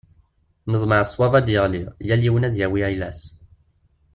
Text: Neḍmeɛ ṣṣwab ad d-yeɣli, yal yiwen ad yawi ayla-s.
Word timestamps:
Neḍmeɛ 0.71 1.01
ṣṣwab 1.09 1.33
ad 1.39 1.43
d-yeɣli, 1.45 1.83
yal 2.07 2.21
yiwen 2.23 2.47
ad 2.47 2.55
yawi 2.59 2.79
ayla-s. 2.87 3.21